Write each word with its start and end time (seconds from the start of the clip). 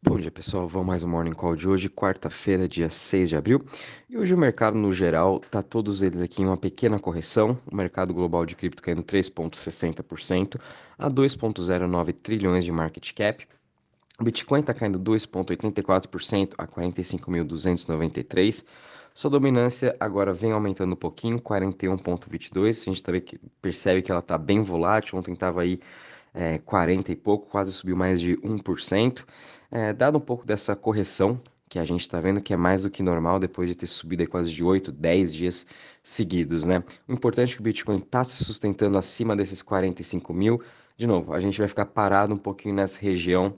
Bom 0.00 0.16
dia, 0.16 0.30
pessoal. 0.30 0.68
Vamos 0.68 0.86
mais 0.86 1.02
um 1.02 1.08
Morning 1.08 1.32
Call 1.32 1.56
de 1.56 1.68
hoje, 1.68 1.88
quarta-feira, 1.88 2.68
dia 2.68 2.88
6 2.88 3.30
de 3.30 3.36
abril. 3.36 3.60
E 4.08 4.16
hoje 4.16 4.32
o 4.32 4.38
mercado, 4.38 4.78
no 4.78 4.92
geral, 4.92 5.40
tá 5.50 5.60
todos 5.60 6.02
eles 6.02 6.20
aqui 6.20 6.40
em 6.40 6.46
uma 6.46 6.56
pequena 6.56 7.00
correção. 7.00 7.58
O 7.66 7.74
mercado 7.74 8.14
global 8.14 8.46
de 8.46 8.54
cripto 8.54 8.80
caindo 8.80 9.02
3,60% 9.02 10.60
a 10.96 11.10
2,09 11.10 12.12
trilhões 12.12 12.64
de 12.64 12.70
market 12.70 13.12
cap. 13.12 13.44
O 14.20 14.22
Bitcoin 14.22 14.60
está 14.60 14.72
caindo 14.72 15.00
2,84% 15.00 16.54
a 16.56 16.64
45.293. 16.64 18.64
Sua 19.12 19.30
dominância 19.30 19.96
agora 19.98 20.32
vem 20.32 20.52
aumentando 20.52 20.92
um 20.92 20.96
pouquinho, 20.96 21.40
41,22. 21.40 22.68
A 22.68 22.84
gente 22.84 23.02
tá 23.02 23.20
que, 23.20 23.36
percebe 23.60 24.00
que 24.00 24.12
ela 24.12 24.20
está 24.20 24.38
bem 24.38 24.62
volátil. 24.62 25.18
Ontem 25.18 25.32
estava 25.32 25.62
aí 25.62 25.80
é, 26.32 26.58
40 26.58 27.10
e 27.10 27.16
pouco, 27.16 27.48
quase 27.48 27.72
subiu 27.72 27.96
mais 27.96 28.20
de 28.20 28.36
1%. 28.36 29.24
É, 29.70 29.92
dado 29.92 30.16
um 30.18 30.20
pouco 30.20 30.46
dessa 30.46 30.74
correção 30.74 31.40
que 31.68 31.78
a 31.78 31.84
gente 31.84 32.00
está 32.00 32.20
vendo 32.20 32.40
que 32.40 32.54
é 32.54 32.56
mais 32.56 32.82
do 32.82 32.90
que 32.90 33.02
normal 33.02 33.38
depois 33.38 33.68
de 33.68 33.74
ter 33.74 33.86
subido 33.86 34.26
quase 34.26 34.50
de 34.50 34.64
8, 34.64 34.90
10 34.90 35.34
dias 35.34 35.66
seguidos, 36.02 36.64
né? 36.64 36.82
O 37.06 37.12
importante 37.12 37.52
é 37.52 37.54
que 37.54 37.60
o 37.60 37.62
Bitcoin 37.62 37.98
está 37.98 38.24
se 38.24 38.42
sustentando 38.44 38.96
acima 38.96 39.36
desses 39.36 39.60
45 39.62 40.32
mil. 40.32 40.62
De 40.96 41.06
novo, 41.06 41.34
a 41.34 41.40
gente 41.40 41.58
vai 41.58 41.68
ficar 41.68 41.84
parado 41.86 42.34
um 42.34 42.38
pouquinho 42.38 42.74
nessa 42.74 42.98
região 42.98 43.54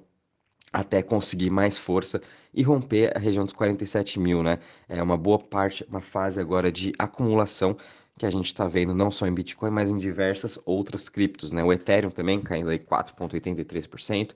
até 0.73 1.03
conseguir 1.03 1.51
mais 1.51 1.79
força 1.79 2.21
e 2.53 2.63
romper 2.63 3.17
a 3.17 3.21
região 3.21 3.45
dos 3.45 3.55
47 3.55 4.19
mil, 4.19 4.43
né? 4.43 4.59
É 4.89 5.03
uma 5.03 5.17
boa 5.17 5.39
parte, 5.39 5.85
uma 5.89 6.01
fase 6.01 6.41
agora 6.41 6.71
de 6.73 6.93
acumulação 6.99 7.77
que 8.19 8.27
a 8.27 8.31
gente 8.31 8.47
está 8.47 8.69
vendo 8.69 8.95
não 8.95 9.11
só 9.11 9.27
em 9.27 9.33
Bitcoin, 9.33 9.71
mas 9.71 9.91
em 9.91 9.97
diversas 9.97 10.59
outras 10.65 11.09
criptos, 11.09 11.53
né? 11.53 11.63
O 11.63 11.73
Ethereum 11.73 12.11
também 12.11 12.41
caindo 12.41 12.71
aí 12.71 12.79
4,83% 12.79 14.33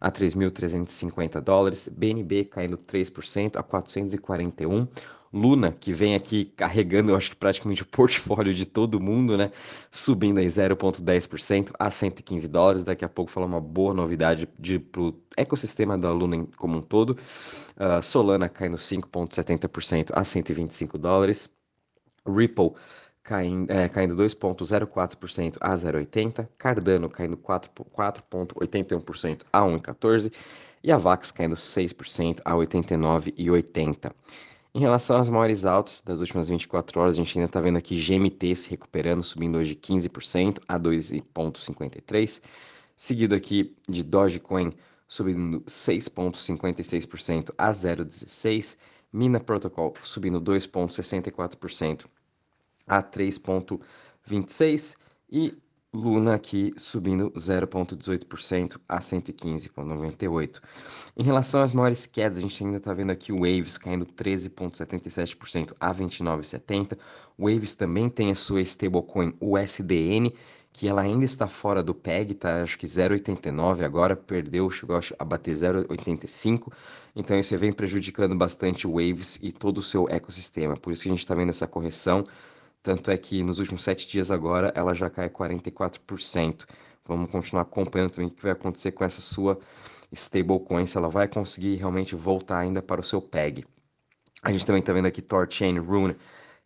a 0.00 0.10
3.350 0.10 1.40
dólares, 1.40 1.88
BNB 1.88 2.44
caindo 2.44 2.76
3% 2.76 3.56
a 3.56 3.62
441, 3.62 4.86
Luna, 5.32 5.72
que 5.72 5.92
vem 5.92 6.14
aqui 6.14 6.46
carregando, 6.56 7.12
eu 7.12 7.16
acho 7.16 7.30
que 7.30 7.36
praticamente 7.36 7.82
o 7.82 7.86
portfólio 7.86 8.54
de 8.54 8.64
todo 8.64 9.00
mundo, 9.00 9.36
né? 9.36 9.50
Subindo 9.90 10.38
aí 10.38 10.46
0,10% 10.46 11.72
a 11.78 11.90
115 11.90 12.48
dólares. 12.48 12.84
Daqui 12.84 13.04
a 13.04 13.08
pouco 13.08 13.30
falar 13.30 13.46
uma 13.46 13.60
boa 13.60 13.92
novidade 13.92 14.46
para 14.46 15.02
o 15.02 15.14
ecossistema 15.36 15.98
da 15.98 16.10
Luna 16.10 16.46
como 16.56 16.78
um 16.78 16.80
todo. 16.80 17.18
Uh, 17.76 18.02
Solana 18.02 18.48
caindo 18.48 18.76
5,70% 18.76 20.10
a 20.14 20.24
125 20.24 20.96
dólares. 20.96 21.50
Ripple 22.26 22.72
caindo, 23.26 23.70
é, 23.70 23.86
caindo 23.88 24.14
2,04% 24.14 25.56
a 25.60 25.74
0,80%, 25.74 26.48
Cardano 26.56 27.10
caindo 27.10 27.36
4,81% 27.36 29.42
a 29.52 29.62
1,14% 29.62 30.32
e 30.82 30.90
a 30.92 30.96
VAX 30.96 31.32
caindo 31.32 31.56
6% 31.56 32.40
a 32.44 32.52
89,80%. 32.52 34.12
Em 34.72 34.80
relação 34.80 35.16
às 35.16 35.28
maiores 35.28 35.66
altas 35.66 36.00
das 36.02 36.20
últimas 36.20 36.48
24 36.48 37.00
horas, 37.00 37.14
a 37.14 37.16
gente 37.16 37.36
ainda 37.36 37.48
está 37.48 37.60
vendo 37.60 37.78
aqui 37.78 37.96
GMT 37.96 38.54
se 38.54 38.70
recuperando, 38.70 39.24
subindo 39.24 39.58
hoje 39.58 39.74
15% 39.74 40.60
a 40.68 40.78
2,53%, 40.78 42.42
seguido 42.96 43.34
aqui 43.34 43.74
de 43.88 44.04
Dogecoin 44.04 44.72
subindo 45.08 45.62
6,56% 45.62 47.52
a 47.58 47.70
0,16%, 47.70 48.76
Mina 49.12 49.40
Protocol 49.40 49.94
subindo 50.02 50.40
2,64% 50.40 52.06
a 52.86 53.02
3,26% 53.02 54.96
e 55.30 55.56
Luna 55.96 56.34
aqui 56.34 56.74
subindo 56.76 57.30
0,18% 57.30 58.78
a 58.88 58.98
115,98%. 58.98 60.60
Em 61.16 61.22
relação 61.22 61.62
às 61.62 61.72
maiores 61.72 62.06
quedas, 62.06 62.38
a 62.38 62.40
gente 62.42 62.62
ainda 62.62 62.76
está 62.76 62.92
vendo 62.92 63.10
aqui 63.10 63.32
o 63.32 63.40
Waves 63.40 63.78
caindo 63.78 64.04
13,77% 64.04 65.74
a 65.80 65.94
29,70%. 65.94 66.98
Waves 67.38 67.74
também 67.74 68.08
tem 68.08 68.30
a 68.30 68.34
sua 68.34 68.60
stablecoin 68.60 69.34
USDN, 69.40 70.32
que 70.70 70.86
ela 70.86 71.00
ainda 71.00 71.24
está 71.24 71.48
fora 71.48 71.82
do 71.82 71.94
PEG, 71.94 72.34
tá? 72.34 72.62
Acho 72.62 72.78
que 72.78 72.86
0,89 72.86 73.82
agora, 73.82 74.14
perdeu, 74.14 74.70
chegou 74.70 75.00
a 75.18 75.24
bater 75.24 75.52
0,85. 75.52 76.70
Então 77.14 77.38
isso 77.38 77.56
vem 77.56 77.72
prejudicando 77.72 78.34
bastante 78.36 78.86
o 78.86 78.92
Waves 78.92 79.38
e 79.42 79.50
todo 79.50 79.78
o 79.78 79.82
seu 79.82 80.06
ecossistema. 80.10 80.76
Por 80.76 80.92
isso 80.92 81.04
que 81.04 81.08
a 81.08 81.12
gente 81.12 81.20
está 81.20 81.34
vendo 81.34 81.48
essa 81.48 81.66
correção. 81.66 82.24
Tanto 82.86 83.10
é 83.10 83.18
que 83.18 83.42
nos 83.42 83.58
últimos 83.58 83.82
sete 83.82 84.06
dias 84.06 84.30
agora 84.30 84.72
ela 84.76 84.94
já 84.94 85.10
cai 85.10 85.28
44%. 85.28 86.64
Vamos 87.04 87.28
continuar 87.28 87.62
acompanhando 87.62 88.12
também 88.12 88.28
o 88.28 88.30
que 88.30 88.40
vai 88.40 88.52
acontecer 88.52 88.92
com 88.92 89.02
essa 89.02 89.20
sua 89.20 89.58
stablecoin, 90.12 90.86
se 90.86 90.96
ela 90.96 91.08
vai 91.08 91.26
conseguir 91.26 91.74
realmente 91.74 92.14
voltar 92.14 92.58
ainda 92.58 92.80
para 92.80 93.00
o 93.00 93.02
seu 93.04 93.20
PEG. 93.20 93.64
A 94.40 94.52
gente 94.52 94.64
também 94.64 94.78
está 94.78 94.92
vendo 94.92 95.06
aqui 95.06 95.20
Torchain 95.20 95.76
Rune 95.80 96.14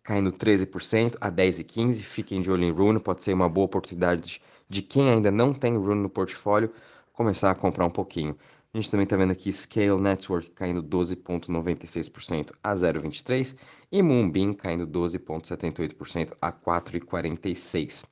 caindo 0.02 0.30
13% 0.30 1.16
a 1.18 1.32
10,15. 1.32 2.02
Fiquem 2.02 2.42
de 2.42 2.50
olho 2.50 2.64
em 2.64 2.70
Rune, 2.70 3.00
pode 3.00 3.22
ser 3.22 3.32
uma 3.32 3.48
boa 3.48 3.64
oportunidade 3.64 4.20
de, 4.20 4.42
de 4.68 4.82
quem 4.82 5.08
ainda 5.08 5.30
não 5.30 5.54
tem 5.54 5.74
Rune 5.74 6.02
no 6.02 6.10
portfólio 6.10 6.70
começar 7.14 7.50
a 7.50 7.54
comprar 7.54 7.86
um 7.86 7.90
pouquinho. 7.90 8.36
A 8.72 8.78
gente 8.78 8.90
também 8.90 9.04
está 9.04 9.16
vendo 9.16 9.32
aqui 9.32 9.52
Scale 9.52 10.00
Network 10.00 10.50
caindo 10.52 10.82
12,96% 10.82 12.52
a 12.62 12.72
0,23% 12.72 13.56
e 13.90 14.00
Moonbeam 14.00 14.54
caindo 14.54 14.86
12,78% 14.86 16.32
a 16.40 16.52
4,46%. 16.52 18.04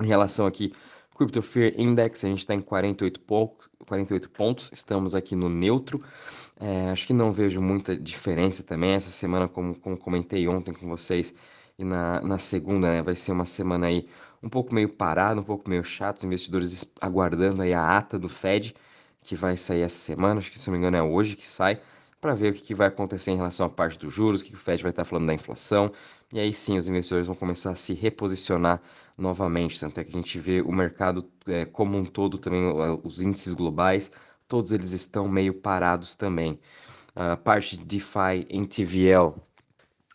Em 0.00 0.06
relação 0.06 0.46
aqui, 0.46 0.72
Crypto 1.16 1.42
Fear 1.42 1.74
Index, 1.76 2.24
a 2.24 2.28
gente 2.28 2.38
está 2.38 2.54
em 2.54 2.60
48, 2.60 3.20
poucos, 3.20 3.68
48 3.86 4.30
pontos, 4.30 4.70
estamos 4.72 5.14
aqui 5.14 5.36
no 5.36 5.48
neutro. 5.48 6.02
É, 6.58 6.90
acho 6.90 7.06
que 7.06 7.12
não 7.12 7.32
vejo 7.32 7.60
muita 7.60 7.96
diferença 7.96 8.64
também. 8.64 8.92
Essa 8.92 9.10
semana, 9.10 9.48
como, 9.48 9.76
como 9.76 9.96
comentei 9.96 10.46
ontem 10.48 10.72
com 10.72 10.88
vocês, 10.88 11.34
e 11.78 11.84
na, 11.84 12.20
na 12.20 12.38
segunda, 12.38 12.88
né, 12.88 13.02
vai 13.02 13.14
ser 13.14 13.30
uma 13.30 13.44
semana 13.44 13.86
aí 13.86 14.08
um 14.42 14.48
pouco 14.48 14.74
meio 14.74 14.88
parada, 14.88 15.40
um 15.40 15.44
pouco 15.44 15.68
meio 15.70 15.84
chato, 15.84 16.18
os 16.18 16.24
investidores 16.24 16.84
aguardando 17.00 17.62
aí 17.62 17.72
a 17.72 17.96
ata 17.96 18.18
do 18.18 18.28
Fed 18.28 18.74
que 19.22 19.34
vai 19.36 19.56
sair 19.56 19.82
essa 19.82 19.98
semana, 19.98 20.38
acho 20.38 20.50
que 20.50 20.58
se 20.58 20.68
não 20.68 20.72
me 20.72 20.78
engano 20.78 20.96
é 20.96 21.02
hoje 21.02 21.36
que 21.36 21.46
sai, 21.46 21.80
para 22.20 22.34
ver 22.34 22.52
o 22.52 22.54
que, 22.54 22.62
que, 22.62 22.74
vai 22.74 22.88
acontecer 22.88 23.30
em 23.30 23.36
relação 23.36 23.66
à 23.66 23.70
parte 23.70 23.98
dos 23.98 24.12
juros, 24.12 24.40
o 24.40 24.44
que, 24.44 24.50
que 24.50 24.56
o 24.56 24.58
Fed 24.58 24.82
vai 24.82 24.90
estar 24.90 25.04
falando 25.04 25.26
da 25.26 25.34
inflação, 25.34 25.92
e 26.32 26.40
aí 26.40 26.52
sim 26.52 26.76
os 26.76 26.88
investidores 26.88 27.26
vão 27.26 27.36
começar 27.36 27.70
a 27.70 27.74
se 27.74 27.94
reposicionar 27.94 28.80
novamente, 29.16 29.78
tanto 29.78 29.98
é 30.00 30.04
que 30.04 30.10
a 30.10 30.14
gente 30.14 30.38
vê 30.38 30.60
o 30.60 30.72
mercado 30.72 31.28
é, 31.46 31.64
como 31.64 31.96
um 31.96 32.04
todo 32.04 32.38
também, 32.38 32.62
os 33.02 33.22
índices 33.22 33.54
globais, 33.54 34.10
todos 34.46 34.72
eles 34.72 34.92
estão 34.92 35.28
meio 35.28 35.54
parados 35.54 36.14
também. 36.14 36.58
A 37.14 37.36
parte 37.36 37.76
de 37.76 37.84
DeFi 37.84 38.46
em 38.48 38.64
TVL, 38.64 39.34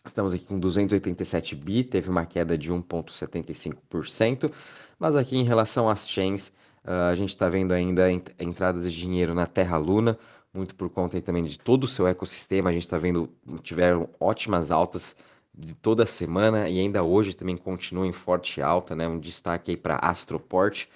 estamos 0.04 0.34
aqui 0.34 0.44
com 0.44 0.58
287 0.58 1.54
bi, 1.54 1.84
teve 1.84 2.10
uma 2.10 2.26
queda 2.26 2.56
de 2.56 2.72
1,75%, 2.72 4.50
mas 4.98 5.16
aqui 5.16 5.36
em 5.36 5.44
relação 5.44 5.88
às 5.88 6.08
chains, 6.08 6.52
Uh, 6.84 7.10
a 7.10 7.14
gente 7.14 7.30
está 7.30 7.48
vendo 7.48 7.72
ainda 7.72 8.10
entradas 8.38 8.92
de 8.92 8.98
dinheiro 8.98 9.34
na 9.34 9.46
Terra 9.46 9.76
Luna, 9.78 10.18
muito 10.52 10.74
por 10.74 10.90
conta 10.90 11.20
também 11.20 11.42
de 11.44 11.58
todo 11.58 11.84
o 11.84 11.88
seu 11.88 12.06
ecossistema. 12.06 12.70
A 12.70 12.72
gente 12.72 12.82
está 12.82 12.98
vendo, 12.98 13.28
tiveram 13.62 14.08
ótimas 14.20 14.70
altas 14.70 15.16
de 15.56 15.74
toda 15.74 16.04
semana 16.04 16.68
e 16.68 16.78
ainda 16.78 17.02
hoje 17.02 17.34
também 17.34 17.56
continua 17.56 18.06
em 18.06 18.12
forte 18.12 18.60
alta, 18.60 18.94
né? 18.94 19.08
Um 19.08 19.18
destaque 19.18 19.70
aí 19.70 19.76
para 19.76 19.96
Astroport, 19.96 20.86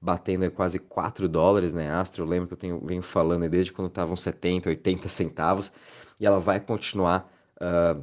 batendo 0.00 0.44
aí 0.44 0.50
quase 0.50 0.78
4 0.78 1.28
dólares, 1.28 1.72
né? 1.72 1.90
Astro, 1.90 2.24
eu 2.24 2.28
lembro 2.28 2.48
que 2.48 2.54
eu 2.54 2.58
tenho, 2.58 2.80
venho 2.84 3.02
falando 3.02 3.48
desde 3.48 3.72
quando 3.72 3.88
estavam 3.88 4.16
70, 4.16 4.68
80 4.70 5.08
centavos, 5.08 5.72
e 6.20 6.26
ela 6.26 6.40
vai 6.40 6.60
continuar 6.60 7.30
uh, 7.60 8.02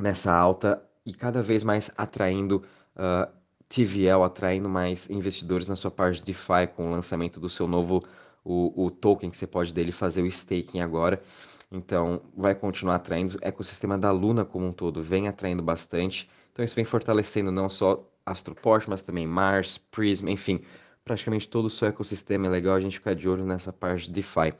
nessa 0.00 0.34
alta 0.34 0.82
e 1.04 1.12
cada 1.14 1.42
vez 1.42 1.64
mais 1.64 1.90
atraindo 1.96 2.62
uh, 2.96 3.30
TVL 3.72 4.22
atraindo 4.22 4.68
mais 4.68 5.08
investidores 5.08 5.66
na 5.66 5.74
sua 5.74 5.90
parte 5.90 6.16
de 6.16 6.24
DeFi 6.24 6.66
com 6.76 6.88
o 6.88 6.90
lançamento 6.90 7.40
do 7.40 7.48
seu 7.48 7.66
novo 7.66 8.02
o, 8.44 8.84
o 8.84 8.90
token 8.90 9.30
que 9.30 9.36
você 9.36 9.46
pode 9.46 9.72
dele 9.72 9.92
fazer 9.92 10.20
o 10.20 10.26
staking 10.26 10.80
agora. 10.80 11.22
Então, 11.70 12.20
vai 12.36 12.54
continuar 12.54 12.96
atraindo. 12.96 13.36
O 13.36 13.38
ecossistema 13.40 13.96
da 13.96 14.10
Luna 14.10 14.44
como 14.44 14.66
um 14.66 14.72
todo 14.72 15.02
vem 15.02 15.26
atraindo 15.26 15.62
bastante. 15.62 16.28
Então, 16.52 16.62
isso 16.62 16.74
vem 16.74 16.84
fortalecendo 16.84 17.50
não 17.50 17.68
só 17.68 18.06
Astroport, 18.26 18.86
mas 18.88 19.02
também 19.02 19.26
Mars, 19.26 19.78
Prism, 19.78 20.28
enfim, 20.28 20.60
praticamente 21.02 21.48
todo 21.48 21.64
o 21.64 21.70
seu 21.70 21.88
ecossistema. 21.88 22.46
É 22.46 22.50
legal 22.50 22.74
a 22.74 22.80
gente 22.80 22.98
ficar 22.98 23.14
de 23.14 23.26
olho 23.26 23.46
nessa 23.46 23.72
parte 23.72 24.06
de 24.06 24.12
DeFi. 24.12 24.52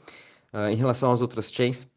Uh, 0.51 0.69
em 0.71 0.75
relação 0.75 1.11
às 1.11 1.21
outras 1.21 1.51
chains, 1.51 1.87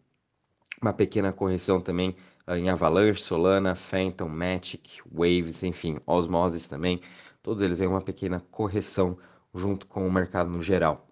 uma 0.81 0.93
pequena 0.93 1.33
correção 1.33 1.81
também 1.81 2.15
em 2.49 2.69
Avalanche, 2.69 3.23
Solana, 3.23 3.75
Phantom, 3.75 4.29
Matic, 4.29 5.01
Waves, 5.11 5.63
enfim, 5.63 5.99
Osmosis 6.07 6.67
também. 6.67 7.01
Todos 7.43 7.63
eles 7.63 7.79
têm 7.79 7.89
uma 7.89 8.01
pequena 8.01 8.41
correção 8.51 9.19
junto 9.55 9.87
com 9.87 10.07
o 10.07 10.13
mercado 10.13 10.51
no 10.51 10.63
geral. 10.63 11.09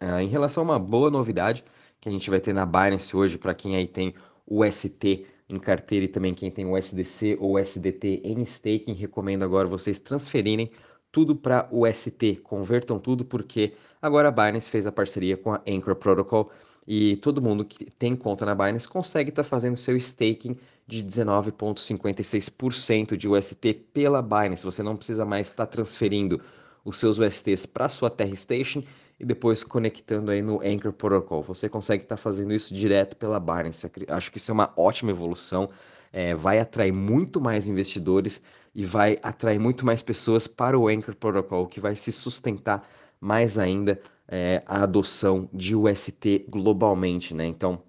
Uh, 0.00 0.20
em 0.20 0.28
relação 0.28 0.62
a 0.62 0.66
uma 0.66 0.78
boa 0.78 1.10
novidade 1.10 1.64
que 2.00 2.08
a 2.08 2.12
gente 2.12 2.28
vai 2.28 2.38
ter 2.38 2.52
na 2.52 2.66
Binance 2.66 3.16
hoje, 3.16 3.38
para 3.38 3.54
quem 3.54 3.76
aí 3.76 3.86
tem 3.86 4.14
o 4.46 4.64
ST 4.70 5.26
em 5.48 5.56
carteira 5.58 6.04
e 6.04 6.08
também 6.08 6.34
quem 6.34 6.50
tem 6.50 6.66
o 6.66 6.76
SDC 6.76 7.38
ou 7.40 7.58
SDT 7.58 8.20
em 8.24 8.42
staking, 8.42 8.92
recomendo 8.92 9.44
agora 9.44 9.66
vocês 9.66 9.98
transferirem 9.98 10.70
tudo 11.10 11.34
para 11.34 11.66
o 11.70 11.90
ST, 11.90 12.40
convertam 12.42 12.98
tudo 12.98 13.24
porque 13.24 13.72
agora 14.02 14.28
a 14.28 14.30
Binance 14.30 14.70
fez 14.70 14.86
a 14.86 14.92
parceria 14.92 15.36
com 15.36 15.52
a 15.52 15.62
Anchor 15.66 15.96
Protocol 15.96 16.50
e 16.86 17.16
todo 17.16 17.42
mundo 17.42 17.64
que 17.64 17.84
tem 17.84 18.14
conta 18.14 18.46
na 18.46 18.54
Binance 18.54 18.88
consegue 18.88 19.30
estar 19.30 19.42
tá 19.42 19.48
fazendo 19.48 19.76
seu 19.76 19.96
staking 19.96 20.56
de 20.86 21.02
19,56% 21.02 23.16
de 23.16 23.28
UST 23.28 23.74
pela 23.92 24.22
Binance. 24.22 24.64
Você 24.64 24.82
não 24.82 24.96
precisa 24.96 25.24
mais 25.24 25.48
estar 25.48 25.66
tá 25.66 25.72
transferindo 25.72 26.40
os 26.84 26.98
seus 26.98 27.18
USTs 27.18 27.66
para 27.66 27.88
sua 27.88 28.08
Terra 28.08 28.36
Station 28.36 28.84
e 29.18 29.24
depois 29.24 29.64
conectando 29.64 30.30
aí 30.30 30.40
no 30.40 30.60
Anchor 30.60 30.92
Protocol. 30.92 31.42
Você 31.42 31.68
consegue 31.68 32.04
estar 32.04 32.16
tá 32.16 32.22
fazendo 32.22 32.54
isso 32.54 32.72
direto 32.72 33.16
pela 33.16 33.40
Binance. 33.40 33.90
Acho 34.08 34.30
que 34.30 34.38
isso 34.38 34.52
é 34.52 34.54
uma 34.54 34.72
ótima 34.76 35.10
evolução. 35.10 35.68
É, 36.12 36.34
vai 36.34 36.60
atrair 36.60 36.92
muito 36.92 37.40
mais 37.40 37.66
investidores 37.66 38.40
e 38.72 38.84
vai 38.84 39.18
atrair 39.22 39.58
muito 39.58 39.84
mais 39.84 40.02
pessoas 40.02 40.46
para 40.46 40.78
o 40.78 40.86
Anchor 40.86 41.16
Protocol, 41.16 41.66
que 41.66 41.80
vai 41.80 41.96
se 41.96 42.12
sustentar 42.12 42.88
mais 43.26 43.58
ainda 43.58 44.00
é, 44.28 44.62
a 44.66 44.84
adoção 44.84 45.48
de 45.52 45.74
UST 45.74 46.46
globalmente, 46.48 47.34
né? 47.34 47.44
Então, 47.44 47.82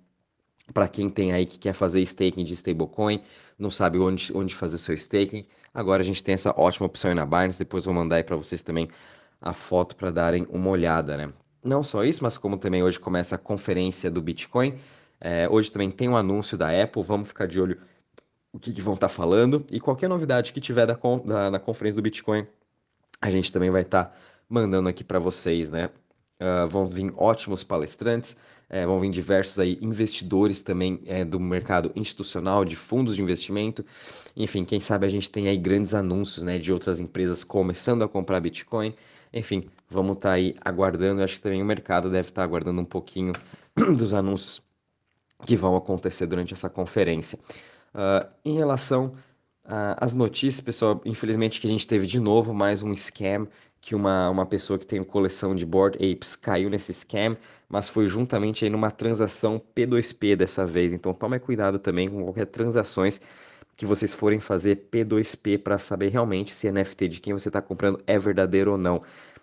para 0.73 0.87
quem 0.87 1.09
tem 1.09 1.31
aí 1.31 1.45
que 1.45 1.59
quer 1.59 1.73
fazer 1.73 2.01
staking 2.01 2.43
de 2.43 2.53
stablecoin, 2.53 3.21
não 3.57 3.69
sabe 3.69 3.99
onde, 3.99 4.35
onde 4.35 4.55
fazer 4.55 4.79
seu 4.79 4.95
staking, 4.95 5.45
agora 5.71 6.01
a 6.01 6.05
gente 6.05 6.23
tem 6.23 6.33
essa 6.33 6.51
ótima 6.59 6.87
opção 6.87 7.11
aí 7.11 7.15
na 7.15 7.23
Binance. 7.23 7.59
Depois 7.59 7.85
vou 7.85 7.93
mandar 7.93 8.15
aí 8.15 8.23
para 8.23 8.35
vocês 8.35 8.63
também 8.63 8.87
a 9.39 9.53
foto 9.53 9.95
para 9.95 10.09
darem 10.09 10.47
uma 10.49 10.69
olhada, 10.71 11.15
né? 11.15 11.31
Não 11.63 11.83
só 11.83 12.03
isso, 12.03 12.23
mas 12.23 12.35
como 12.39 12.57
também 12.57 12.81
hoje 12.81 12.99
começa 12.99 13.35
a 13.35 13.37
conferência 13.37 14.09
do 14.09 14.21
Bitcoin. 14.23 14.73
É, 15.21 15.47
hoje 15.47 15.71
também 15.71 15.91
tem 15.91 16.09
um 16.09 16.17
anúncio 16.17 16.57
da 16.57 16.69
Apple, 16.81 17.03
vamos 17.03 17.27
ficar 17.27 17.45
de 17.45 17.61
olho 17.61 17.79
o 18.51 18.57
que, 18.57 18.73
que 18.73 18.81
vão 18.81 18.95
estar 18.95 19.07
tá 19.07 19.13
falando. 19.13 19.63
E 19.71 19.79
qualquer 19.79 20.09
novidade 20.09 20.51
que 20.51 20.59
tiver 20.59 20.87
da, 20.87 20.97
da, 21.25 21.51
na 21.51 21.59
conferência 21.59 22.01
do 22.01 22.03
Bitcoin, 22.03 22.47
a 23.21 23.29
gente 23.29 23.51
também 23.51 23.69
vai 23.69 23.83
estar 23.83 24.05
tá 24.05 24.15
mandando 24.49 24.89
aqui 24.89 25.03
para 25.03 25.19
vocês, 25.19 25.69
né? 25.69 25.89
Uh, 26.39 26.67
vão 26.67 26.85
vir 26.85 27.11
ótimos 27.17 27.63
palestrantes, 27.63 28.37
é, 28.69 28.85
vão 28.85 28.99
vir 28.99 29.09
diversos 29.09 29.57
aí 29.59 29.77
investidores 29.81 30.61
também 30.61 31.01
é, 31.05 31.23
do 31.23 31.39
mercado 31.39 31.91
institucional, 31.95 32.65
de 32.65 32.75
fundos 32.75 33.15
de 33.15 33.21
investimento. 33.21 33.85
Enfim, 34.35 34.65
quem 34.65 34.79
sabe 34.81 35.05
a 35.05 35.09
gente 35.09 35.31
tem 35.31 35.47
aí 35.47 35.57
grandes 35.57 35.93
anúncios 35.93 36.43
né, 36.43 36.59
de 36.59 36.71
outras 36.71 36.99
empresas 36.99 37.43
começando 37.43 38.03
a 38.03 38.07
comprar 38.09 38.39
Bitcoin. 38.39 38.93
Enfim, 39.33 39.69
vamos 39.89 40.17
estar 40.17 40.29
tá 40.29 40.35
aí 40.35 40.55
aguardando. 40.63 41.21
Eu 41.21 41.25
acho 41.25 41.35
que 41.35 41.41
também 41.41 41.61
o 41.61 41.65
mercado 41.65 42.09
deve 42.09 42.29
estar 42.29 42.41
tá 42.41 42.43
aguardando 42.43 42.81
um 42.81 42.85
pouquinho 42.85 43.31
dos 43.97 44.13
anúncios 44.13 44.61
que 45.45 45.55
vão 45.55 45.75
acontecer 45.75 46.27
durante 46.27 46.53
essa 46.53 46.69
conferência. 46.69 47.39
Uh, 47.93 48.27
em 48.43 48.55
relação 48.55 49.13
às 49.97 50.15
notícias, 50.15 50.61
pessoal, 50.61 51.01
infelizmente 51.03 51.59
que 51.59 51.67
a 51.67 51.69
gente 51.69 51.85
teve 51.85 52.07
de 52.07 52.21
novo 52.21 52.53
mais 52.53 52.83
um 52.83 52.95
scam 52.95 53.49
que 53.81 53.95
uma, 53.95 54.29
uma 54.29 54.45
pessoa 54.45 54.77
que 54.77 54.85
tem 54.85 55.03
coleção 55.03 55.55
de 55.55 55.65
Board 55.65 55.97
Apes 55.97 56.35
caiu 56.35 56.69
nesse 56.69 56.93
scam, 56.93 57.37
mas 57.69 57.87
foi 57.87 58.07
juntamente 58.07 58.65
aí 58.65 58.69
numa 58.69 58.91
transação 58.91 59.61
P2P 59.75 60.35
dessa 60.35 60.65
vez. 60.65 60.93
Então 60.93 61.13
tome 61.13 61.39
cuidado 61.39 61.79
também 61.79 62.09
com 62.09 62.23
qualquer 62.23 62.47
transações 62.47 63.21
que 63.77 63.85
vocês 63.85 64.13
forem 64.13 64.39
fazer 64.39 64.87
P2P 64.91 65.59
para 65.59 65.77
saber 65.77 66.09
realmente 66.09 66.51
se 66.51 66.71
NFT 66.71 67.07
de 67.07 67.21
quem 67.21 67.33
você 67.33 67.49
está 67.49 67.61
comprando 67.61 68.01
é 68.07 68.17
verdadeiro 68.17 68.71
ou 68.71 68.77
não. 68.77 68.99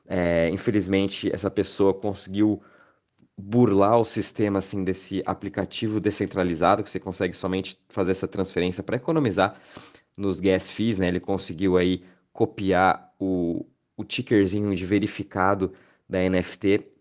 É, 0.06 0.48
infelizmente, 0.50 1.30
essa 1.32 1.50
pessoa 1.50 1.94
conseguiu 1.94 2.60
burlar 3.36 3.98
o 3.98 4.04
sistema 4.04 4.58
assim 4.58 4.84
desse 4.84 5.22
aplicativo 5.26 6.00
descentralizado 6.00 6.82
que 6.84 6.90
você 6.90 7.00
consegue 7.00 7.34
somente 7.34 7.78
fazer 7.88 8.12
essa 8.12 8.28
transferência 8.28 8.82
para 8.82 8.96
economizar 8.96 9.58
nos 10.16 10.40
gas 10.40 10.68
fees, 10.70 10.98
né? 10.98 11.08
Ele 11.08 11.20
conseguiu 11.20 11.76
aí 11.76 12.04
copiar 12.32 13.12
o, 13.18 13.66
o 13.96 14.04
tickerzinho 14.04 14.74
de 14.74 14.84
verificado 14.86 15.72
da 16.08 16.18
NFT 16.28 16.94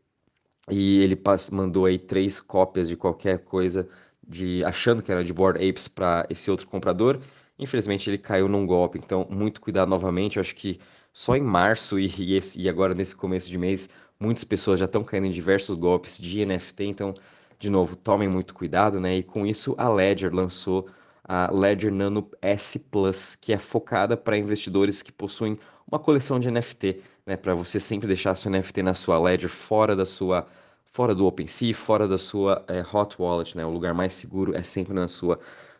e 0.69 1.01
ele 1.01 1.19
mandou 1.51 1.85
aí 1.85 1.99
três 1.99 2.39
cópias 2.39 2.87
de 2.87 2.95
qualquer 2.95 3.39
coisa 3.39 3.87
de 4.25 4.63
achando 4.63 5.03
que 5.03 5.11
era 5.11 5.23
de 5.23 5.33
Board 5.33 5.57
Apes 5.67 5.87
para 5.87 6.25
esse 6.29 6.49
outro 6.49 6.67
comprador. 6.67 7.19
Infelizmente 7.59 8.09
ele 8.09 8.17
caiu 8.17 8.47
num 8.47 8.65
golpe, 8.65 8.97
então 8.97 9.27
muito 9.29 9.59
cuidado 9.59 9.89
novamente. 9.89 10.37
Eu 10.37 10.41
acho 10.41 10.55
que 10.55 10.79
só 11.11 11.35
em 11.35 11.41
março 11.41 11.99
e, 11.99 12.07
e, 12.17 12.35
esse, 12.35 12.59
e 12.59 12.69
agora 12.69 12.93
nesse 12.93 13.15
começo 13.15 13.49
de 13.49 13.57
mês 13.57 13.89
muitas 14.19 14.43
pessoas 14.43 14.79
já 14.79 14.85
estão 14.85 15.03
caindo 15.03 15.27
em 15.27 15.31
diversos 15.31 15.77
golpes 15.77 16.17
de 16.17 16.45
NFT, 16.45 16.85
então 16.85 17.13
de 17.59 17.69
novo 17.69 17.95
tomem 17.95 18.27
muito 18.29 18.53
cuidado, 18.53 18.99
né? 18.99 19.17
E 19.17 19.23
com 19.23 19.45
isso 19.45 19.75
a 19.77 19.89
Ledger 19.89 20.33
lançou 20.33 20.87
a 21.23 21.49
Ledger 21.51 21.91
Nano 21.91 22.29
S 22.41 22.77
Plus, 22.79 23.35
que 23.35 23.53
é 23.53 23.57
focada 23.57 24.17
para 24.17 24.37
investidores 24.37 25.01
que 25.01 25.11
possuem 25.11 25.57
uma 25.87 25.99
coleção 25.99 26.39
de 26.39 26.49
NFT, 26.49 27.01
né, 27.25 27.37
para 27.37 27.55
você 27.55 27.79
sempre 27.79 28.07
deixar 28.07 28.35
seu 28.35 28.51
NFT 28.51 28.83
na 28.83 28.93
sua 28.93 29.17
Ledger 29.19 29.49
fora 29.49 29.95
da 29.95 30.05
sua 30.05 30.45
fora 30.93 31.15
do 31.15 31.25
OpenSea, 31.25 31.73
fora 31.73 32.07
da 32.07 32.19
sua 32.19 32.63
é, 32.67 32.81
Hot 32.81 33.15
Wallet, 33.19 33.57
né? 33.57 33.65
O 33.65 33.71
lugar 33.71 33.95
mais 33.95 34.13
seguro 34.13 34.55
é 34.55 34.61
sempre 34.61 34.93
na 34.93 35.07
sua 35.07 35.39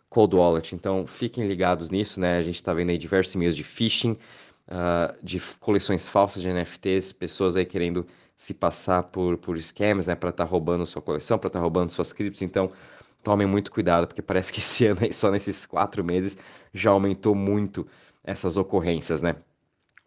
Cold 0.09 0.35
Wallet. 0.35 0.73
Então, 0.73 1.05
fiquem 1.05 1.47
ligados 1.47 1.91
nisso, 1.91 2.19
né? 2.19 2.39
A 2.39 2.41
gente 2.41 2.55
está 2.55 2.73
vendo 2.73 2.89
aí 2.89 2.97
diversos 2.97 3.35
e-mails 3.35 3.55
de 3.55 3.63
phishing, 3.63 4.17
uh, 4.67 5.15
de 5.23 5.39
coleções 5.59 6.07
falsas 6.07 6.41
de 6.41 6.51
NFTs, 6.51 7.13
pessoas 7.13 7.55
aí 7.55 7.63
querendo 7.63 8.07
se 8.35 8.55
passar 8.55 9.03
por, 9.03 9.37
por 9.37 9.55
scams, 9.61 10.07
né? 10.07 10.15
Para 10.15 10.31
estar 10.31 10.45
tá 10.45 10.49
roubando 10.49 10.83
sua 10.87 11.01
coleção, 11.01 11.37
para 11.37 11.47
estar 11.47 11.59
tá 11.59 11.63
roubando 11.63 11.91
suas 11.91 12.11
criptos. 12.11 12.41
Então, 12.41 12.71
tomem 13.23 13.47
muito 13.47 13.71
cuidado, 13.71 14.07
porque 14.07 14.21
parece 14.21 14.51
que 14.51 14.59
esse 14.59 14.85
ano, 14.87 15.01
só 15.11 15.31
nesses 15.31 15.65
quatro 15.65 16.03
meses, 16.03 16.37
já 16.73 16.91
aumentou 16.91 17.33
muito 17.33 17.87
essas 18.23 18.57
ocorrências, 18.57 19.21
né? 19.21 19.35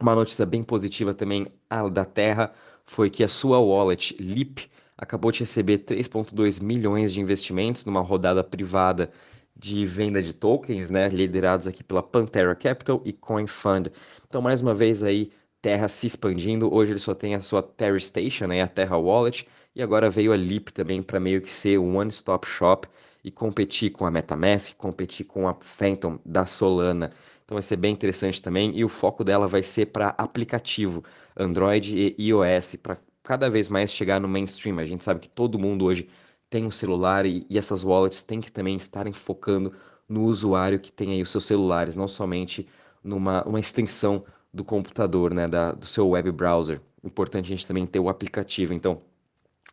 Uma 0.00 0.14
notícia 0.14 0.44
bem 0.44 0.62
positiva 0.62 1.14
também 1.14 1.46
da 1.92 2.04
Terra 2.04 2.52
foi 2.84 3.10
que 3.10 3.24
a 3.24 3.28
sua 3.28 3.58
wallet 3.58 4.16
Leap 4.20 4.58
acabou 4.96 5.32
de 5.32 5.40
receber 5.40 5.78
3,2 5.78 6.62
milhões 6.62 7.12
de 7.12 7.20
investimentos 7.20 7.84
numa 7.84 8.00
rodada 8.00 8.44
privada 8.44 9.10
de 9.56 9.86
venda 9.86 10.22
de 10.22 10.34
tokens, 10.34 10.90
né, 10.90 11.08
liderados 11.08 11.66
aqui 11.66 11.82
pela 11.82 12.02
Pantera 12.02 12.54
Capital 12.54 13.00
e 13.04 13.12
Coin 13.12 13.46
Fund. 13.46 13.90
Então, 14.28 14.42
mais 14.42 14.60
uma 14.60 14.74
vez 14.74 15.02
aí, 15.02 15.30
Terra 15.61 15.88
se 15.88 16.06
expandindo. 16.06 16.73
Hoje 16.73 16.93
ele 16.93 16.99
só 17.00 17.14
tem 17.14 17.35
a 17.35 17.41
sua 17.41 17.62
Terra 17.62 17.99
Station, 17.99 18.47
né, 18.47 18.62
a 18.62 18.69
Terra 18.69 18.97
Wallet, 18.97 19.47
e 19.75 19.82
agora 19.82 20.11
veio 20.11 20.32
a 20.32 20.37
Leap 20.37 20.69
também 20.69 21.03
para 21.03 21.20
meio 21.20 21.41
que 21.43 21.53
ser 21.53 21.79
um 21.79 21.97
one-stop 21.97 22.47
shop 22.47 22.88
e 23.25 23.31
competir 23.31 23.91
com 23.91 24.06
a 24.06 24.11
MetaMask, 24.11 24.75
competir 24.76 25.26
com 25.26 25.49
a 25.49 25.55
Phantom 25.55 26.19
da 26.25 26.47
Solana. 26.47 27.12
Então 27.44 27.56
vai 27.56 27.62
ser 27.62 27.76
bem 27.76 27.93
interessante 27.93 28.41
também 28.41 28.73
e 28.76 28.85
o 28.85 28.88
foco 28.88 29.25
dela 29.25 29.47
vai 29.47 29.62
ser 29.62 29.87
para 29.87 30.14
aplicativo 30.17 31.05
Android 31.37 32.14
e 32.17 32.29
iOS 32.29 32.76
para 32.76 32.99
cada 33.23 33.50
vez 33.50 33.69
mais 33.69 33.93
chegar 33.93 34.20
no 34.20 34.29
mainstream. 34.29 34.79
A 34.79 34.85
gente 34.85 35.05
sabe 35.05 35.20
que 35.20 35.29
todo 35.29 35.59
mundo 35.59 35.85
hoje 35.85 36.09
tem 36.49 36.64
um 36.64 36.70
celular 36.70 37.26
e, 37.26 37.47
e 37.50 37.59
essas 37.59 37.85
wallets 37.85 38.23
têm 38.23 38.40
que 38.40 38.50
também 38.50 38.76
estarem 38.76 39.12
focando 39.12 39.73
no 40.09 40.25
usuário 40.25 40.78
que 40.78 40.92
tem 40.92 41.12
aí 41.12 41.23
os 41.23 41.30
seus 41.30 41.45
celulares, 41.45 41.97
não 41.97 42.07
somente 42.09 42.69
numa 43.02 43.42
uma 43.45 43.61
extensão 43.61 44.25
do 44.56 44.64
computador, 44.64 45.32
né, 45.32 45.46
da, 45.46 45.72
do 45.72 45.86
seu 45.86 46.08
web 46.08 46.32
browser. 46.32 46.80
Importante 47.04 47.46
a 47.46 47.48
gente 47.56 47.66
também 47.66 47.86
ter 47.86 48.00
o 48.00 48.08
aplicativo. 48.08 48.75
Então, 48.75 49.00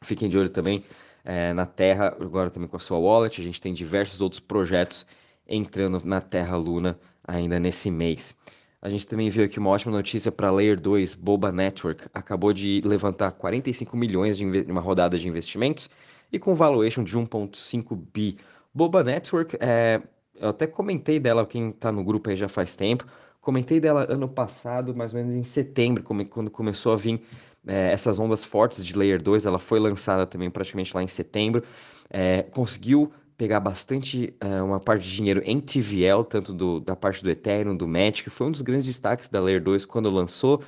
Fiquem 0.03 0.29
de 0.29 0.37
olho 0.37 0.49
também 0.49 0.83
é, 1.23 1.53
na 1.53 1.65
Terra, 1.65 2.15
agora 2.19 2.49
também 2.49 2.67
com 2.67 2.77
a 2.77 2.79
sua 2.79 2.97
wallet. 2.97 3.39
A 3.39 3.43
gente 3.43 3.59
tem 3.59 3.73
diversos 3.73 4.21
outros 4.21 4.39
projetos 4.39 5.05
entrando 5.47 6.01
na 6.03 6.21
Terra 6.21 6.55
Luna 6.57 6.99
ainda 7.25 7.59
nesse 7.59 7.89
mês. 7.89 8.37
A 8.81 8.89
gente 8.89 9.07
também 9.07 9.29
viu 9.29 9.45
aqui 9.45 9.59
uma 9.59 9.69
ótima 9.69 9.93
notícia 9.93 10.31
para 10.31 10.51
Layer 10.51 10.79
2, 10.79 11.15
Boba 11.15 11.51
Network. 11.51 12.05
Acabou 12.13 12.51
de 12.51 12.81
levantar 12.83 13.31
45 13.31 13.95
milhões 13.95 14.37
de 14.37 14.45
uma 14.69 14.81
rodada 14.81 15.17
de 15.17 15.27
investimentos 15.27 15.89
e 16.31 16.37
com 16.37 16.53
valuation 16.53 17.03
de 17.03 17.17
1,5 17.17 17.97
bi. 18.13 18.37
Boba 18.73 19.03
Network, 19.03 19.55
é, 19.59 20.01
eu 20.35 20.49
até 20.49 20.67
comentei 20.67 21.19
dela, 21.19 21.45
quem 21.45 21.69
está 21.69 21.91
no 21.91 22.03
grupo 22.03 22.29
aí 22.29 22.35
já 22.35 22.47
faz 22.47 22.75
tempo. 22.75 23.05
Comentei 23.41 23.79
dela 23.79 24.05
ano 24.09 24.27
passado, 24.27 24.95
mais 24.95 25.13
ou 25.13 25.19
menos 25.19 25.35
em 25.35 25.43
setembro, 25.43 26.03
quando 26.03 26.49
começou 26.49 26.93
a 26.93 26.95
vir 26.95 27.21
é, 27.67 27.91
essas 27.91 28.19
ondas 28.19 28.43
fortes 28.43 28.85
de 28.85 28.97
Layer 28.97 29.21
2, 29.21 29.45
ela 29.45 29.59
foi 29.59 29.79
lançada 29.79 30.25
também 30.25 30.49
praticamente 30.49 30.95
lá 30.95 31.03
em 31.03 31.07
setembro, 31.07 31.63
é, 32.09 32.43
conseguiu 32.43 33.11
pegar 33.37 33.59
bastante 33.59 34.33
é, 34.39 34.61
uma 34.61 34.79
parte 34.79 35.03
de 35.09 35.15
dinheiro 35.15 35.41
em 35.43 35.59
TVL, 35.59 36.23
tanto 36.23 36.53
do, 36.53 36.79
da 36.79 36.95
parte 36.95 37.23
do 37.23 37.29
Ethereum, 37.29 37.75
do 37.75 37.87
Magic, 37.87 38.29
foi 38.29 38.47
um 38.47 38.51
dos 38.51 38.61
grandes 38.61 38.85
destaques 38.85 39.27
da 39.27 39.39
Layer 39.39 39.61
2 39.61 39.85
quando 39.85 40.09
lançou, 40.09 40.61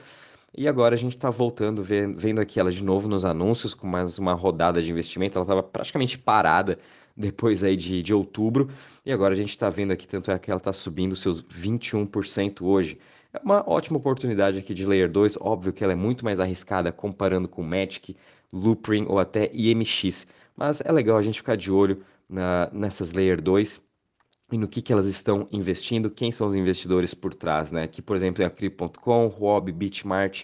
e 0.57 0.67
agora 0.67 0.95
a 0.95 0.98
gente 0.98 1.15
está 1.15 1.29
voltando, 1.29 1.84
vendo 1.84 2.39
aqui 2.39 2.60
ela 2.60 2.72
de 2.72 2.84
novo 2.84 3.07
nos 3.07 3.25
anúncios, 3.25 3.74
com 3.74 3.88
mais 3.88 4.17
uma 4.17 4.34
rodada 4.34 4.81
de 4.81 4.89
investimento, 4.89 5.38
ela 5.38 5.43
estava 5.43 5.62
praticamente 5.62 6.17
parada 6.17 6.79
depois 7.15 7.63
aí 7.63 7.75
de, 7.75 8.01
de 8.01 8.13
outubro, 8.13 8.69
e 9.05 9.12
agora 9.12 9.34
a 9.34 9.38
gente 9.38 9.50
está 9.50 9.69
vendo 9.69 9.91
aqui, 9.91 10.07
tanto 10.07 10.31
é 10.31 10.38
que 10.38 10.51
ela 10.51 10.57
está 10.57 10.74
subindo 10.74 11.15
seus 11.15 11.41
21% 11.41 12.62
hoje, 12.62 12.98
é 13.34 13.39
uma 13.43 13.63
ótima 13.69 13.98
oportunidade 13.98 14.57
aqui 14.57 14.74
de 14.74 14.86
Layer 14.86 15.10
2, 15.10 15.38
óbvio 15.41 15.74
que 15.74 15.84
ela 15.84 15.93
é 15.93 15.95
muito 15.95 16.24
mais 16.24 16.39
arriscada 16.39 16.91
comparando 16.91 17.48
com 17.48 17.62
Magic, 17.62 18.15
Loopring 18.51 19.05
ou 19.07 19.19
até 19.19 19.50
IMX, 19.53 20.27
mas 20.55 20.81
é 20.81 20.91
legal 20.91 21.17
a 21.17 21.22
gente 21.22 21.39
ficar 21.39 21.57
de 21.57 21.72
olho 21.72 22.01
na, 22.29 22.69
nessas 22.72 23.13
Layer 23.13 23.41
2 23.41 23.81
e 24.51 24.57
no 24.57 24.67
que, 24.67 24.81
que 24.81 24.93
elas 24.93 25.07
estão 25.07 25.45
investindo, 25.51 26.10
quem 26.10 26.31
são 26.31 26.48
os 26.48 26.55
investidores 26.55 27.13
por 27.13 27.34
trás, 27.34 27.72
né? 27.72 27.84
Aqui, 27.84 28.01
por 28.01 28.15
exemplo, 28.15 28.43
é 28.43 28.45
a 28.45 28.50
Crypto.com, 28.50 29.27
Huobi, 29.27 29.72
Bitmart, 29.72 30.43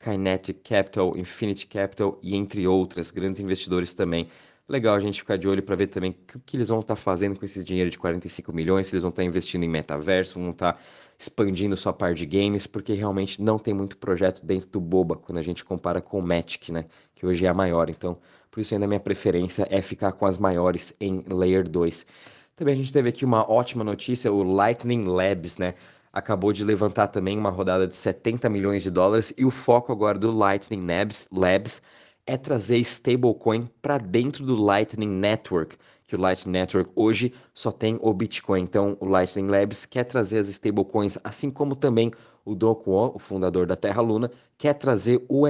Kinetic 0.00 0.62
Capital, 0.68 1.16
Infinity 1.16 1.66
Capital 1.66 2.18
e 2.22 2.34
entre 2.34 2.66
outras. 2.66 3.10
Grandes 3.10 3.40
investidores 3.40 3.94
também 3.94 4.28
Legal 4.68 4.94
a 4.94 5.00
gente 5.00 5.20
ficar 5.20 5.36
de 5.36 5.48
olho 5.48 5.62
para 5.62 5.74
ver 5.74 5.88
também 5.88 6.16
o 6.34 6.40
que, 6.40 6.56
eles 6.56 6.68
vão 6.68 6.80
estar 6.80 6.94
tá 6.94 7.00
fazendo 7.00 7.36
com 7.38 7.44
esse 7.44 7.64
dinheiro 7.64 7.90
de 7.90 7.98
45 7.98 8.52
milhões, 8.52 8.86
se 8.86 8.94
eles 8.94 9.02
vão 9.02 9.10
estar 9.10 9.22
tá 9.22 9.26
investindo 9.26 9.64
em 9.64 9.68
metaverso, 9.68 10.38
vão 10.38 10.50
estar 10.50 10.74
tá 10.74 10.78
expandindo 11.18 11.76
sua 11.76 11.92
parte 11.92 12.18
de 12.18 12.26
games, 12.26 12.66
porque 12.66 12.92
realmente 12.94 13.42
não 13.42 13.58
tem 13.58 13.74
muito 13.74 13.96
projeto 13.96 14.44
dentro 14.46 14.70
do 14.70 14.80
Boba 14.80 15.16
quando 15.16 15.38
a 15.38 15.42
gente 15.42 15.64
compara 15.64 16.00
com 16.00 16.18
o 16.18 16.22
Magic, 16.22 16.70
né? 16.72 16.86
Que 17.14 17.26
hoje 17.26 17.44
é 17.44 17.48
a 17.48 17.54
maior. 17.54 17.90
Então, 17.90 18.18
por 18.50 18.60
isso 18.60 18.72
ainda 18.72 18.86
minha 18.86 19.00
preferência 19.00 19.66
é 19.68 19.82
ficar 19.82 20.12
com 20.12 20.26
as 20.26 20.38
maiores 20.38 20.94
em 21.00 21.24
Layer 21.28 21.68
2. 21.68 22.06
Também 22.54 22.74
a 22.74 22.76
gente 22.76 22.92
teve 22.92 23.08
aqui 23.08 23.24
uma 23.24 23.50
ótima 23.50 23.82
notícia, 23.82 24.32
o 24.32 24.42
Lightning 24.42 25.04
Labs, 25.04 25.58
né? 25.58 25.74
Acabou 26.12 26.52
de 26.52 26.62
levantar 26.64 27.08
também 27.08 27.36
uma 27.36 27.50
rodada 27.50 27.86
de 27.86 27.94
70 27.94 28.48
milhões 28.48 28.82
de 28.82 28.90
dólares 28.90 29.32
e 29.36 29.44
o 29.44 29.50
foco 29.50 29.90
agora 29.90 30.18
do 30.18 30.30
Lightning 30.30 30.86
Labs, 30.86 31.28
Labs 31.32 31.82
é 32.26 32.36
trazer 32.36 32.78
stablecoin 32.78 33.68
para 33.80 33.98
dentro 33.98 34.44
do 34.44 34.56
Lightning 34.56 35.08
Network, 35.08 35.76
que 36.06 36.14
o 36.14 36.20
Lightning 36.20 36.52
Network 36.52 36.90
hoje 36.94 37.32
só 37.52 37.72
tem 37.72 37.98
o 38.00 38.12
Bitcoin. 38.12 38.62
Então, 38.62 38.96
o 39.00 39.06
Lightning 39.06 39.48
Labs 39.48 39.86
quer 39.86 40.04
trazer 40.04 40.38
as 40.38 40.48
stablecoins, 40.48 41.18
assim 41.24 41.50
como 41.50 41.74
também 41.74 42.12
o 42.44 42.54
Do 42.54 42.74
Kwon, 42.74 43.12
o 43.14 43.18
fundador 43.18 43.66
da 43.66 43.76
Terra 43.76 44.02
Luna, 44.02 44.30
quer 44.58 44.74
trazer 44.74 45.24
o 45.28 45.44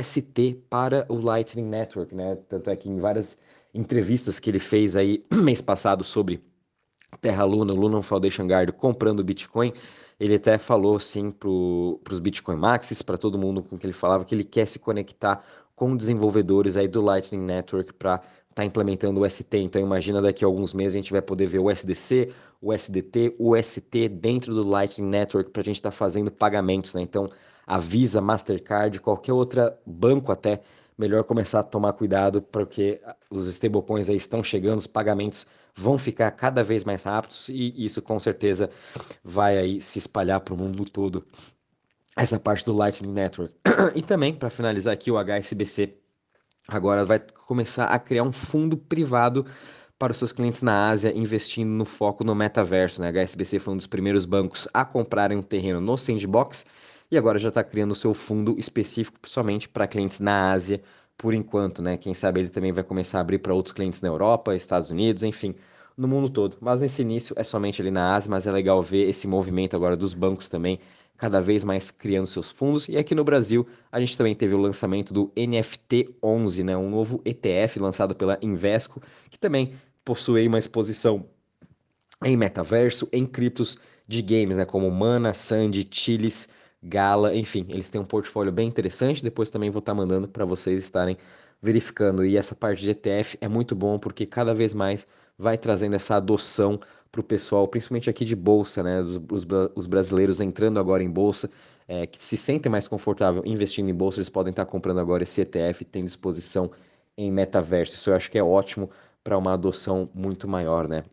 para 0.69 1.07
o 1.09 1.17
Lightning 1.17 1.67
Network, 1.67 2.15
né? 2.15 2.37
Tanto 2.49 2.71
é 2.71 2.77
que 2.77 2.89
em 2.89 2.99
várias 2.99 3.39
entrevistas 3.75 4.39
que 4.39 4.51
ele 4.51 4.59
fez 4.59 4.97
aí 4.97 5.25
mês 5.33 5.61
passado 5.61 6.05
sobre 6.05 6.43
Terra 7.21 7.45
Luna, 7.45 7.73
Luna 7.73 8.03
Foundation 8.03 8.47
Guard 8.47 8.73
comprando 8.73 9.25
Bitcoin, 9.25 9.73
ele 10.19 10.37
até 10.37 10.57
falou 10.59 10.97
assim 10.97 11.31
para 11.31 11.49
os 11.49 12.21
Bitcoin 12.21 12.57
Maxis, 12.57 13.03
para 13.03 13.19
todo 13.19 13.39
mundo 13.39 13.63
com 13.63 13.79
que 13.79 13.87
ele 13.87 13.93
falava, 13.93 14.25
que 14.25 14.35
ele 14.35 14.45
quer 14.45 14.67
se 14.67 14.79
conectar 14.79 15.45
com 15.83 15.97
desenvolvedores 15.97 16.77
aí 16.77 16.87
do 16.87 17.03
Lightning 17.03 17.43
Network 17.43 17.93
para 17.95 18.15
estar 18.15 18.29
tá 18.55 18.65
implementando 18.65 19.21
o 19.21 19.29
ST. 19.29 19.59
Então 19.59 19.83
imagina 19.83 20.23
daqui 20.23 20.45
a 20.45 20.47
alguns 20.47 20.73
meses 20.73 20.95
a 20.95 20.99
gente 20.99 21.11
vai 21.11 21.21
poder 21.21 21.49
ver 21.49 21.59
o 21.59 21.69
SDC, 21.69 22.33
o 22.61 22.73
SDT, 22.73 23.35
o 23.37 23.61
ST 23.61 24.09
dentro 24.09 24.55
do 24.55 24.63
Lightning 24.63 25.09
Network 25.09 25.51
para 25.51 25.61
a 25.61 25.65
gente 25.65 25.75
estar 25.75 25.91
tá 25.91 25.97
fazendo 25.97 26.31
pagamentos, 26.31 26.95
né? 26.95 27.03
Então 27.03 27.29
a 27.67 27.79
Visa, 27.79 28.21
Mastercard, 28.21 29.01
qualquer 29.01 29.33
outro 29.33 29.73
banco 29.85 30.31
até, 30.31 30.61
melhor 30.97 31.25
começar 31.25 31.59
a 31.59 31.65
tomar 31.65 31.95
cuidado 31.95 32.41
porque 32.41 33.01
os 33.29 33.49
stablecoins 33.49 34.09
aí 34.09 34.15
estão 34.15 34.41
chegando, 34.41 34.79
os 34.79 34.87
pagamentos 34.87 35.49
vão 35.75 35.99
ficar 35.99 36.31
cada 36.31 36.63
vez 36.63 36.85
mais 36.85 37.03
rápidos 37.03 37.49
e 37.49 37.85
isso 37.85 38.01
com 38.01 38.21
certeza 38.21 38.71
vai 39.25 39.59
aí 39.59 39.81
se 39.81 39.99
espalhar 39.99 40.39
para 40.39 40.55
o 40.55 40.57
mundo 40.57 40.85
todo 40.89 41.25
essa 42.17 42.39
parte 42.39 42.65
do 42.65 42.73
Lightning 42.73 43.13
Network. 43.13 43.55
e 43.95 44.03
também, 44.03 44.35
para 44.35 44.51
finalizar 44.51 44.93
aqui, 44.93 45.11
o 45.11 45.19
HSBC 45.19 45.97
agora 46.69 47.05
vai 47.05 47.21
começar 47.47 47.87
a 47.87 47.99
criar 47.99 48.23
um 48.23 48.33
fundo 48.33 48.77
privado 48.77 49.47
para 49.99 50.11
os 50.11 50.17
seus 50.17 50.33
clientes 50.33 50.63
na 50.63 50.89
Ásia, 50.89 51.13
investindo 51.17 51.71
no 51.71 51.85
foco 51.85 52.25
no 52.25 52.35
metaverso. 52.35 53.01
Né? 53.01 53.09
A 53.09 53.25
HSBC 53.25 53.59
foi 53.59 53.75
um 53.75 53.77
dos 53.77 53.87
primeiros 53.87 54.25
bancos 54.25 54.69
a 54.75 54.85
comprarem 54.85 55.39
um 55.39 55.43
terreno 55.43 55.81
no 55.81 55.97
Sandbox 55.97 56.67
e 57.11 57.17
agora 57.17 57.39
já 57.39 57.51
está 57.51 57.63
criando 57.63 57.93
o 57.93 57.95
seu 57.95 58.15
fundo 58.15 58.59
específico 58.59 59.19
somente 59.29 59.69
para 59.69 59.87
clientes 59.87 60.19
na 60.19 60.53
Ásia, 60.53 60.83
por 61.17 61.35
enquanto. 61.35 61.81
Né? 61.81 61.97
Quem 61.97 62.15
sabe 62.15 62.41
ele 62.41 62.49
também 62.49 62.73
vai 62.73 62.83
começar 62.83 63.19
a 63.19 63.21
abrir 63.21 63.39
para 63.39 63.55
outros 63.55 63.73
clientes 63.73 64.01
na 64.01 64.09
Europa, 64.09 64.57
Estados 64.57 64.91
Unidos, 64.91 65.23
enfim, 65.23 65.55
no 65.97 66.09
mundo 66.09 66.29
todo. 66.29 66.57
Mas 66.61 66.81
nesse 66.81 67.03
início 67.03 67.35
é 67.39 67.45
somente 67.45 67.81
ali 67.81 67.91
na 67.91 68.15
Ásia, 68.17 68.31
mas 68.31 68.47
é 68.47 68.51
legal 68.51 68.83
ver 68.83 69.09
esse 69.09 69.29
movimento 69.29 69.77
agora 69.77 69.97
dos 69.97 70.15
bancos 70.15 70.49
também 70.49 70.81
cada 71.17 71.41
vez 71.41 71.63
mais 71.63 71.91
criando 71.91 72.27
seus 72.27 72.51
fundos. 72.51 72.89
E 72.89 72.97
aqui 72.97 73.15
no 73.15 73.25
Brasil, 73.25 73.67
a 73.91 74.01
gente 74.01 74.17
também 74.17 74.35
teve 74.35 74.55
o 74.55 74.59
lançamento 74.59 75.15
do 75.15 75.29
NFT11, 75.37 76.65
né, 76.65 76.77
um 76.77 76.91
novo 76.91 77.21
ETF 77.25 77.79
lançado 77.79 78.15
pela 78.15 78.39
Invesco, 78.43 79.01
que 79.31 79.39
também 79.39 79.75
possui 80.05 80.47
uma 80.49 80.59
exposição 80.59 81.27
em 82.25 82.37
metaverso, 82.37 83.09
em 83.13 83.27
criptos 83.27 83.79
de 84.07 84.23
games, 84.23 84.57
né, 84.57 84.65
como 84.65 84.91
Mana, 84.91 85.33
Sandy, 85.33 85.87
Chilis, 85.91 86.49
Gala, 86.83 87.35
enfim, 87.35 87.65
eles 87.69 87.89
têm 87.89 88.01
um 88.01 88.05
portfólio 88.05 88.51
bem 88.51 88.67
interessante. 88.67 89.23
Depois 89.23 89.51
também 89.51 89.71
vou 89.71 89.79
estar 89.79 89.95
mandando 89.95 90.27
para 90.27 90.45
vocês 90.45 90.83
estarem 90.83 91.17
verificando. 91.63 92.25
E 92.25 92.37
essa 92.37 92.55
parte 92.55 92.83
de 92.83 92.91
ETF 92.91 93.39
é 93.41 93.49
muito 93.49 93.75
bom 93.75 93.99
porque 93.99 94.27
cada 94.27 94.53
vez 94.53 94.75
mais 94.75 95.07
vai 95.39 95.57
trazendo 95.57 95.95
essa 95.95 96.17
adoção 96.17 96.79
para 97.11 97.21
o 97.21 97.25
pessoal, 97.25 97.69
principalmente 97.69 98.11
aqui 98.11 98.25
de 98.25 98.35
bolsa, 98.35 98.83
né? 98.83 99.01
Os, 99.01 99.21
os, 99.31 99.47
os 99.75 99.87
brasileiros 99.87 100.41
entrando 100.41 100.81
agora 100.81 101.03
em 101.03 101.11
bolsa, 101.11 101.51
é, 101.87 102.07
que 102.07 102.23
se 102.23 102.37
sentem 102.37 102.71
mais 102.71 102.89
confortável 102.89 103.43
investindo 103.45 103.89
em 103.89 103.95
bolsa, 103.95 104.19
eles 104.19 104.31
podem 104.31 104.51
estar 104.51 104.65
comprando 104.65 104.99
agora 104.99 105.23
esse 105.23 105.41
ETF, 105.41 105.85
tendo 105.85 106.07
exposição 106.07 106.71
em 107.17 107.31
metaverso. 107.31 107.95
Isso 107.95 108.11
eu 108.11 108.15
acho 108.15 108.31
que 108.31 108.39
é 108.39 108.43
ótimo 108.43 108.91
para 109.23 109.37
uma 109.37 109.53
adoção 109.53 110.09
muito 110.15 110.49
maior, 110.49 110.89
né? 110.89 111.05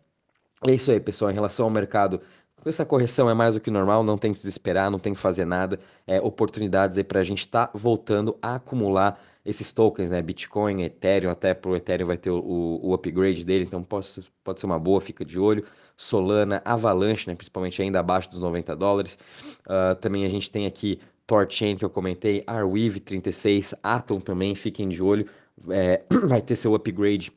É 0.67 0.71
isso 0.71 0.91
aí, 0.91 0.99
pessoal. 0.99 1.31
Em 1.31 1.33
relação 1.33 1.65
ao 1.65 1.71
mercado, 1.71 2.21
essa 2.65 2.85
correção 2.85 3.29
é 3.29 3.33
mais 3.33 3.55
do 3.55 3.61
que 3.61 3.71
normal, 3.71 4.03
não 4.03 4.17
tem 4.17 4.33
que 4.33 4.39
desesperar, 4.39 4.89
não 4.89 4.99
tem 4.99 5.13
que 5.13 5.19
fazer 5.19 5.45
nada. 5.45 5.79
É 6.07 6.19
oportunidades 6.21 6.97
aí 6.97 7.03
para 7.03 7.19
a 7.19 7.23
gente 7.23 7.39
estar 7.39 7.67
tá 7.67 7.77
voltando 7.77 8.37
a 8.41 8.55
acumular 8.55 9.19
esses 9.49 9.71
tokens, 9.73 10.09
né? 10.11 10.21
Bitcoin, 10.21 10.83
Ethereum, 10.83 11.31
até 11.31 11.53
pro 11.53 11.75
Ethereum 11.75 12.07
vai 12.07 12.17
ter 12.17 12.29
o, 12.29 12.79
o 12.83 12.93
upgrade 12.93 13.43
dele, 13.43 13.65
então 13.65 13.83
pode, 13.83 14.07
pode 14.43 14.59
ser 14.59 14.65
uma 14.67 14.77
boa, 14.77 15.01
fica 15.01 15.25
de 15.25 15.39
olho. 15.39 15.65
Solana, 15.97 16.61
Avalanche, 16.63 17.27
né? 17.27 17.35
Principalmente 17.35 17.81
ainda 17.81 17.99
abaixo 17.99 18.29
dos 18.29 18.39
90 18.39 18.75
dólares. 18.75 19.17
Uh, 19.65 19.95
também 19.99 20.23
a 20.23 20.29
gente 20.29 20.51
tem 20.51 20.65
aqui 20.65 20.99
Torchain, 21.25 21.75
que 21.75 21.83
eu 21.83 21.89
comentei, 21.89 22.43
Arweave 22.47 22.99
36, 22.99 23.75
Atom 23.83 24.19
também, 24.19 24.55
fiquem 24.55 24.87
de 24.87 25.01
olho. 25.01 25.27
É, 25.69 26.03
vai 26.25 26.41
ter 26.41 26.55
seu 26.55 26.73
upgrade 26.75 27.31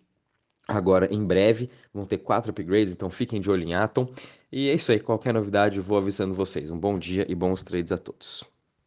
agora 0.68 1.12
em 1.12 1.24
breve. 1.24 1.70
Vão 1.92 2.04
ter 2.04 2.18
quatro 2.18 2.50
upgrades, 2.50 2.92
então 2.92 3.10
fiquem 3.10 3.40
de 3.40 3.50
olho 3.50 3.64
em 3.64 3.74
Atom. 3.74 4.06
E 4.50 4.68
é 4.68 4.74
isso 4.74 4.92
aí, 4.92 5.00
qualquer 5.00 5.32
novidade 5.32 5.78
eu 5.78 5.82
vou 5.82 5.96
avisando 5.96 6.34
vocês. 6.34 6.70
Um 6.70 6.78
bom 6.78 6.98
dia 6.98 7.24
e 7.28 7.34
bons 7.34 7.62
trades 7.62 7.90
a 7.90 7.98
todos. 7.98 8.51